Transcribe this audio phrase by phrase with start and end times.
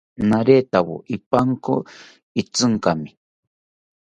[0.29, 1.73] Naretawo ipanko
[2.41, 3.09] itzinkami